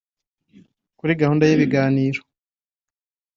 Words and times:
Kuri 0.99 1.19
gahunda 1.21 1.43
y’ibiganiro 1.47 2.19